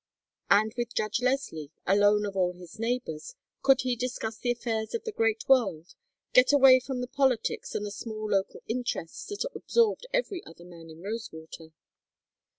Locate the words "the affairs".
4.39-4.95